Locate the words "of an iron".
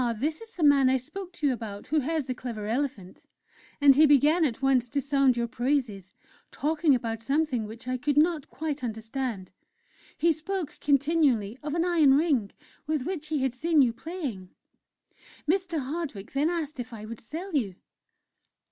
11.61-12.15